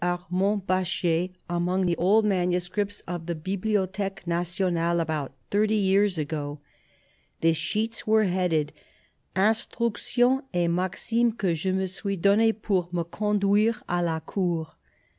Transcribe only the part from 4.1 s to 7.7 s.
Nationale, about thirty years ago. The